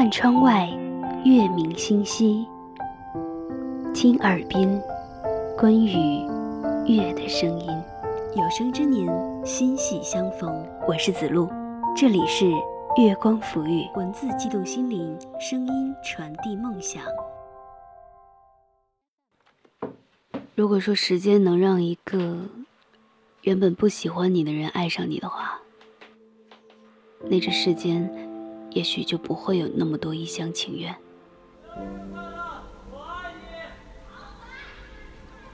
[0.00, 0.66] 看窗外，
[1.26, 2.48] 月明星稀，
[3.92, 4.82] 听耳边
[5.58, 6.24] 关于
[6.86, 7.66] 月的声音。
[8.34, 9.06] 有生之年，
[9.44, 10.66] 心系相逢。
[10.88, 11.50] 我是子路，
[11.94, 12.50] 这里是
[12.96, 17.02] 月光抚育，文字激动心灵，声音传递梦想。
[20.54, 22.38] 如果说时间能让一个
[23.42, 25.60] 原本不喜欢你的人爱上你的话，
[27.24, 28.29] 那这世间
[28.70, 30.94] 也许就不会有那么多一厢情愿。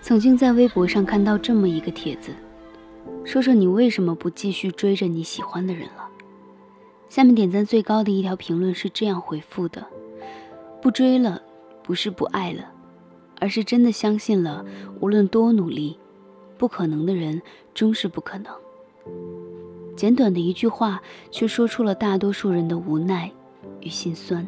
[0.00, 2.32] 曾经在微博上看到这么一个帖子，
[3.24, 6.08] 说说你为什么不继续追着你喜欢的人了。
[7.08, 9.86] 下面点赞最高的一条评论是这样回复的
[10.82, 11.42] ：“不追了，
[11.82, 12.72] 不是不爱了。”
[13.40, 14.64] 而是真的相信了，
[15.00, 15.98] 无论多努力，
[16.56, 17.42] 不可能的人
[17.74, 18.54] 终是不可能。
[19.94, 23.30] 简短的一句话，却说出了大多数人的无奈
[23.80, 24.46] 与心酸。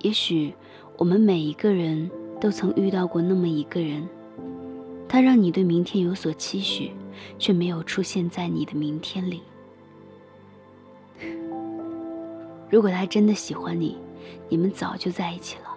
[0.00, 0.54] 也许
[0.96, 4.08] 我们每一个人都曾遇到过那么一个人，
[5.08, 6.90] 他让你对明天有所期许，
[7.38, 9.42] 却没有出现在你的明天里。
[12.70, 13.98] 如果他真的喜欢你，
[14.48, 15.71] 你们早就在一起了。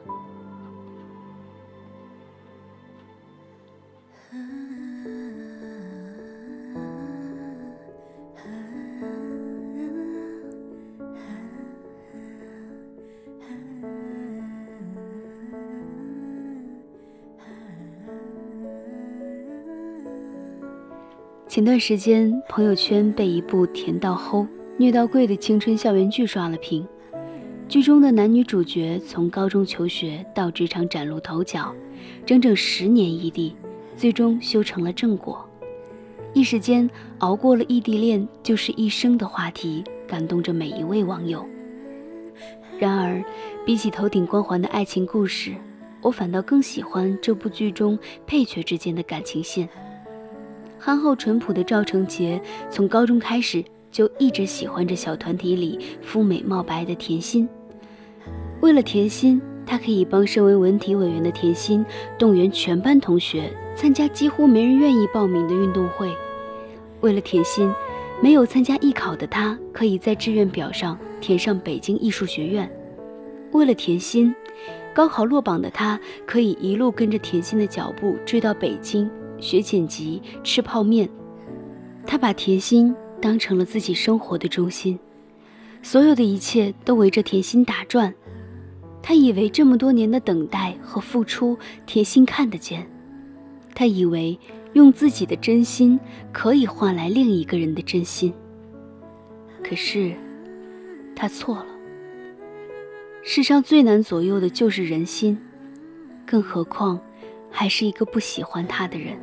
[21.56, 26.86] 前段时间，朋友圈被一部甜到齁、虐到跪的青春校园剧刷了屏。
[27.70, 31.74] 剧中的男女主角从高中求学到职场崭露头角，
[32.26, 33.56] 整整十年异地，
[33.96, 35.50] 最终修成了正果。
[36.34, 36.90] 一时间，
[37.20, 41.46] 熬过了异地恋就是一生的话题，感动着每一位网友。
[42.78, 43.24] 然而，
[43.66, 45.54] 比起头顶光环的爱情故事，
[46.02, 49.70] 我反倒更喜欢这部剧中配角之间的感情线。
[50.86, 57.50] 憨厚淳朴的赵成杰，从高中开始就一直喜欢着小团体里肤美貌白的甜心。
[58.62, 61.84] 为了甜心，他可以帮身为文体委员的甜心
[62.20, 66.08] 动员全班同学参加几乎没人愿意报名的运动会。
[67.02, 67.68] 为了甜心，
[68.22, 72.72] 没有参加艺考的他可以在志愿表上填上北京艺术学院。
[73.54, 74.36] 为了甜心，
[74.94, 79.10] 高考落榜的他可以一路跟着甜心的脚步追到北京。
[79.40, 81.10] 学剪辑，吃泡面，
[82.06, 84.98] 他把甜心当成了自己生活的中心，
[85.82, 88.14] 所有的一切都围着甜心打转。
[89.02, 92.88] 他以为这么多年的等待和付出，甜心看得见。
[93.76, 94.40] 他以为
[94.74, 96.00] 用自己的真心
[96.32, 98.34] 可以换来另一个人的真心。
[99.64, 100.14] 可是，
[101.16, 101.68] 他错了。
[103.22, 105.38] 世上最难左右的就是人心，
[106.26, 107.00] 更何况。
[107.50, 109.18] 还是一个不喜欢他的人。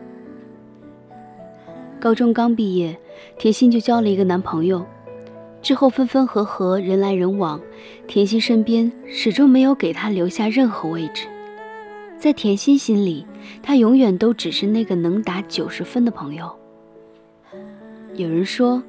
[2.00, 2.99] 高中刚毕业，
[3.38, 4.84] 甜心就交了一个男朋友，
[5.62, 7.60] 之后分分合合，人来人往，
[8.09, 11.28] 甜心身边始终没有给他留下任何位置。
[12.19, 13.27] 在甜心心里，
[13.62, 16.50] 他永远都只是那个能打九十分的朋友。
[18.15, 18.83] 有人说，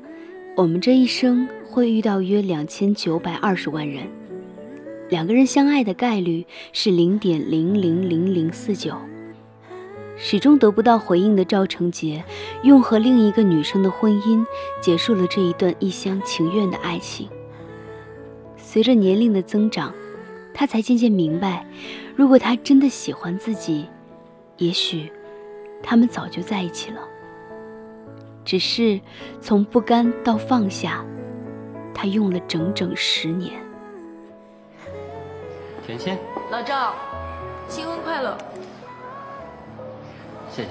[0.55, 4.07] 我们这一生会遇到约两千九百二十万人，
[5.09, 8.95] 两个人相爱的概率是零点零零零零四九。
[10.15, 12.23] 始终得不到回应的赵成杰，
[12.63, 14.45] 用和另一个女生的婚姻
[14.79, 17.27] 结束了这一段一厢情愿的爱情。
[18.55, 19.93] 随着年龄的增长，
[20.53, 21.65] 他才渐渐明白，
[22.15, 23.87] 如果他真的喜欢自己，
[24.57, 25.11] 也许
[25.81, 27.01] 他们早就在一起了。
[28.45, 28.99] 只是
[29.41, 31.03] 从不甘到放下，
[31.93, 33.53] 他用了整整十年。
[35.85, 36.17] 甜心，
[36.51, 36.93] 老赵，
[37.67, 38.37] 新婚快乐！
[40.55, 40.69] 谢谢。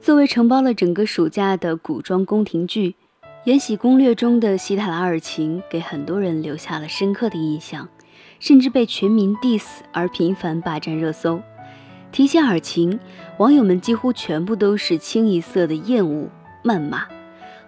[0.00, 2.90] 作为承包了整个暑假的古装宫廷剧，
[3.44, 7.88] 《延禧攻略》中的希塔拉尔晴给很多人留下了深刻的印象，
[8.38, 11.40] 甚至被全民 diss 而频繁霸占热搜。
[12.10, 12.98] 提起尔晴，
[13.38, 16.28] 网友们几乎全部都是清一色的厌恶、
[16.62, 17.17] 谩骂。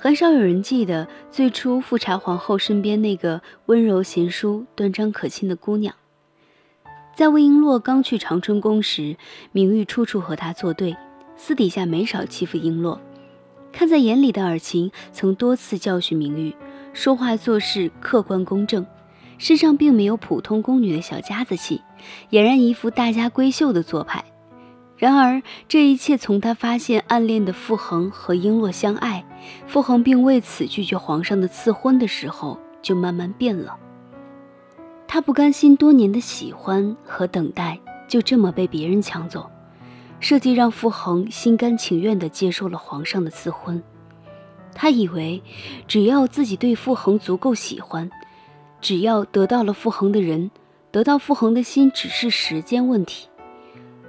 [0.03, 5.95] 很少有人记得最初富察皇后身边那个温柔贤淑、端庄可亲的姑娘。
[7.15, 9.19] 在魏璎珞刚去长春宫时，
[9.53, 10.97] 明玉处处和她作对，
[11.37, 12.99] 私底下没少欺负璎珞。
[13.73, 16.57] 看在眼里的尔晴曾多次教训明玉，
[16.95, 18.87] 说话做事客观公正，
[19.37, 21.83] 身上并没有普通宫女的小家子气，
[22.31, 24.25] 俨然一副大家闺秀的做派。
[24.97, 29.27] 然而，这一切从他发现暗恋的傅恒和璎珞相爱，
[29.67, 33.77] 傅恒并为此拒绝皇上的赐婚的时候，就慢慢变了。
[35.07, 39.51] 他不甘心多年的喜欢和等待就这么被别人抢走，
[40.21, 43.83] 设计让傅恒心甘情愿地接受了皇上的赐婚。
[44.73, 45.43] 他以为，
[45.89, 48.09] 只要自己对傅恒足够喜欢，
[48.81, 50.53] 只要得到了傅恒的人，
[50.93, 53.29] 得到傅恒的心，只是时间问题。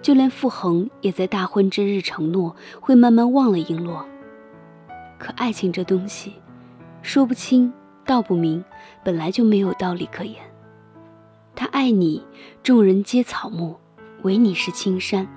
[0.04, 4.06] 就连傅恒也在大婚之日承诺会慢慢忘了璎珞。
[5.22, 6.34] 可爱情这东西，
[7.04, 7.72] 说不清
[8.04, 8.66] 道不明，
[9.04, 10.42] 本来就没有道理可言。
[11.54, 12.26] 他爱你，
[12.64, 13.78] 众人皆草木，
[14.24, 15.28] 唯你是青山；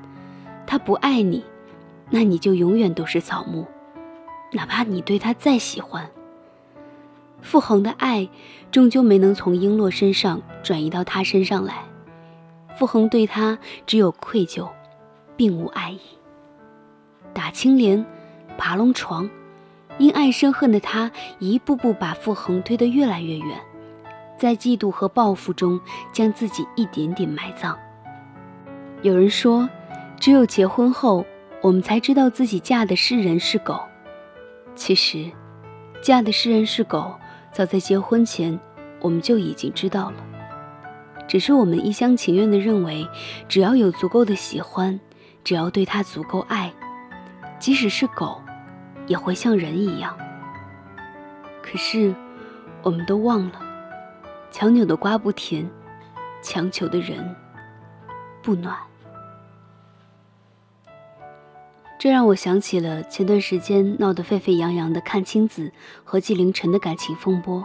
[0.66, 1.44] 他不爱你，
[2.08, 3.66] 那你就永远都是草木，
[4.52, 6.08] 哪怕你对他再喜欢。
[7.42, 8.26] 傅恒的爱，
[8.70, 11.84] 终究没能从璎珞身上转移到他身上来。
[12.74, 14.66] 傅恒对他只有愧疚，
[15.36, 16.00] 并无爱意。
[17.34, 18.02] 打青莲，
[18.56, 19.28] 爬龙床，
[19.98, 23.58] 因爱生恨的他，一步步把傅恒推得越来越远，
[24.36, 25.80] 在嫉妒和报复中，
[26.12, 27.78] 将自己一点点埋葬。
[29.02, 29.68] 有人说，
[30.18, 31.24] 只有结婚后，
[31.60, 33.80] 我们才知道自己嫁的是人是狗。
[34.74, 35.30] 其实，
[36.02, 37.14] 嫁的是人是狗，
[37.52, 38.58] 早在结婚前，
[39.00, 40.16] 我们就已经知道了。
[41.28, 43.06] 只是我们一厢情愿地认为，
[43.48, 44.98] 只要有足够的喜欢，
[45.44, 46.72] 只要对他足够爱，
[47.60, 48.40] 即使是狗，
[49.06, 50.16] 也会像人一样。
[51.62, 52.14] 可是，
[52.82, 53.60] 我们都忘了，
[54.50, 55.68] 强扭的瓜不甜，
[56.42, 57.34] 强求的人
[58.42, 58.76] 不暖。
[61.98, 65.72] 这让我想起了前段时间闹得沸沸扬扬的阚清子
[66.04, 67.64] 和纪凌尘的感情风波。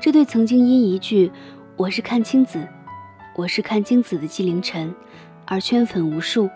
[0.00, 1.30] 这对曾经因一句。
[1.74, 2.68] 我是阚清子，
[3.34, 4.94] 我是阚清子的纪凌尘，
[5.46, 6.48] 而圈粉无数，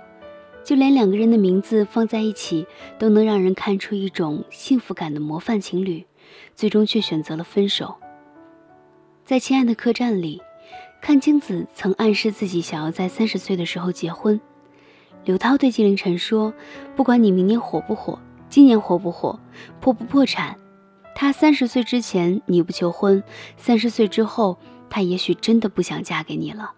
[0.67, 2.67] 就连两个人的名字放在一起，
[2.99, 6.05] 都能让人看出一种幸福感的模范情侣，
[6.57, 7.95] 最终却选择了分手。
[9.25, 10.43] 在《亲爱的客栈》里，
[11.01, 14.41] 阚清子曾暗示自己想要在三十岁的时候结婚。
[15.25, 16.53] 刘涛对纪凌尘说
[16.97, 18.19] ：“不管你明年火不火，
[18.49, 19.39] 今年火不火，
[19.81, 20.57] 破不破产，
[21.15, 23.23] 他三十岁之前你不求婚，
[23.57, 24.59] 三十岁之后。”
[24.89, 26.73] 他也许真的不想嫁给你了，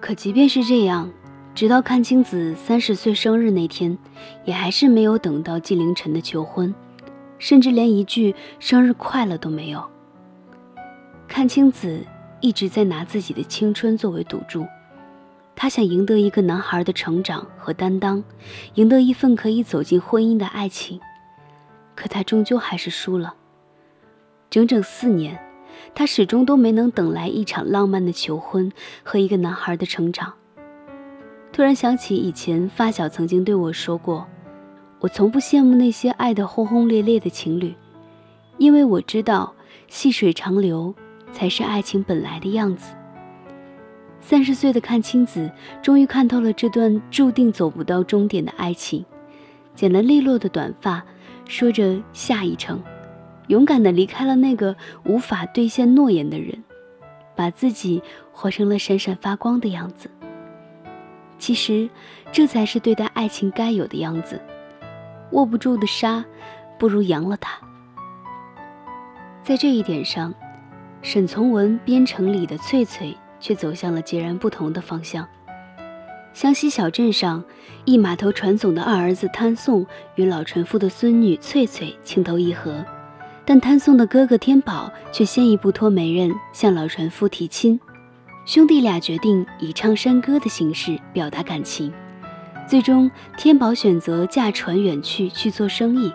[0.00, 1.12] 可即便是这样，
[1.54, 3.96] 直到阚清子三十岁生日那天，
[4.44, 6.74] 也还是没有等到纪凌尘的求婚，
[7.38, 9.84] 甚至连一句生日快乐都没有。
[11.28, 12.04] 阚清子
[12.40, 14.66] 一直在拿自己的青春作为赌注，
[15.54, 18.24] 她想赢得一个男孩的成长和担当，
[18.74, 20.98] 赢得一份可以走进婚姻的爱情，
[21.94, 23.34] 可她终究还是输了，
[24.48, 25.38] 整整四年。
[25.94, 28.72] 他始终都没能等来一场浪漫的求婚
[29.02, 30.34] 和一个男孩的成长。
[31.52, 34.26] 突然想起以前发小曾经对我说过
[35.00, 37.74] ：“我从不羡慕那些爱得轰轰烈烈的情侣，
[38.56, 39.54] 因为我知道
[39.86, 40.94] 细水长流
[41.30, 42.94] 才是爱情本来的样子。”
[44.18, 45.50] 三十岁的阚清子
[45.82, 49.04] 终于看透了这段注定走不到终点的爱情，
[49.74, 51.04] 剪了利落的短发，
[51.46, 52.82] 说着下一程。
[53.48, 56.64] 勇敢地离开了那个无法兑现诺言的人，
[57.36, 58.00] 把自己
[58.32, 60.08] 活成了闪闪发光的样子。
[61.42, 61.90] 其实，
[62.30, 64.40] 这才是对待爱情该有的样子。
[65.32, 66.24] 握不住的沙，
[66.78, 67.58] 不如扬了它。
[69.42, 70.32] 在这一点上，
[71.02, 75.26] 沈从文编程里的翠翠却走向了截然不同的方向。
[76.32, 77.42] 湘西小镇上，
[77.84, 79.84] 一码头船总的二儿子汤颂
[80.14, 82.84] 与老船夫的孙女翠翠情投意合。
[83.44, 87.80] 但谭松的哥哥天宝却先一步托媒人向老船夫提亲，
[88.44, 91.92] 兄弟俩决定以唱山歌的形式表达感情。
[92.68, 96.12] 最终，天宝选择驾船远去去做生意，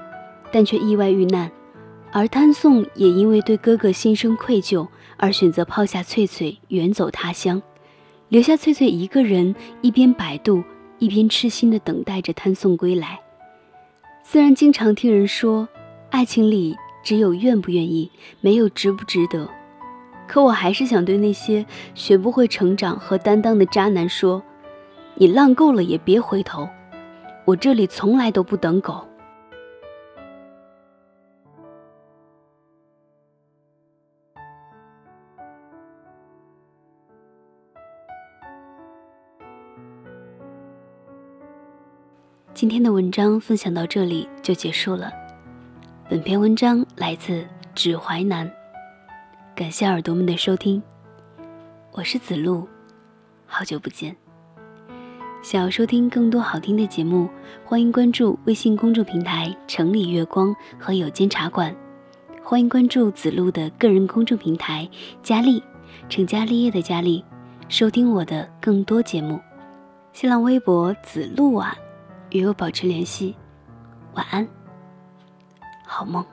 [0.51, 1.49] 但却意外遇难；
[2.11, 7.61] 而谭颂也因为对哥哥心生愧疚，而选择抛下翠翠远走他乡，
[8.29, 10.63] 留下翠翠一个人，一边摆渡，
[10.99, 13.19] 一边痴心地等待着谭颂归来。
[14.23, 15.67] 虽然经常听人说，
[16.09, 16.75] 爱情里。
[17.03, 19.49] 只有愿不愿意，没有值不值得。
[20.27, 21.65] 可我还是想对那些
[21.95, 24.43] 学不会成长和担当的渣男说：
[25.15, 26.67] 你浪够了也别回头。
[27.45, 29.07] 我这里从来都不等狗。
[42.53, 45.11] 今天的文章分享到这里就结束了。
[46.09, 48.51] 本篇文章来自指淮南，
[49.57, 50.79] 感谢耳朵们的收听，
[51.91, 52.67] 我是子路，
[53.47, 54.15] 好久不见。
[55.41, 57.27] 想要收听更多好听的节目，
[57.65, 61.75] 欢迎关注微信公众平台“城里月光”和有间茶馆。
[62.43, 64.87] 欢迎关注子路的个人公众平台
[65.23, 65.63] “佳丽”，
[66.07, 67.25] 成家立业的佳丽，
[67.67, 69.39] 收听我的更多节目。
[70.13, 71.75] 新浪微博子路啊，
[72.29, 73.35] 与我保持联系。
[74.13, 74.47] 晚安，
[75.83, 76.23] 好梦。